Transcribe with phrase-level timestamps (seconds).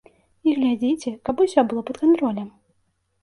[0.51, 2.47] І глядзіце, каб усё было пад кантролем.